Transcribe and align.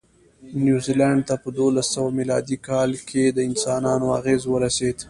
نیوزیلند 0.63 1.21
ته 1.27 1.35
په 1.41 1.49
دوولسسوه 1.57 2.09
مېلادي 2.19 2.57
کې 3.09 3.23
د 3.31 3.39
انسانانو 3.49 4.07
اغېز 4.19 4.41
ورسېد. 4.47 4.97